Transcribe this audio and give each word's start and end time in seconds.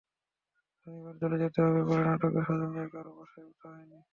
শনিবার 0.77 1.15
চলে 1.21 1.37
যেতে 1.43 1.59
হবে 1.65 1.81
বলে 1.87 2.03
নাটকের 2.07 2.43
স্বজনদের 2.47 2.87
কারও 2.93 3.11
বাসায় 3.17 3.45
ওঠা 3.49 3.67
হয়নি। 3.71 3.99